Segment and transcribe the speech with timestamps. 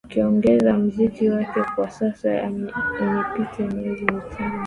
[0.07, 4.59] akionyesha mziki wake kwa sasa imepita miezi mitano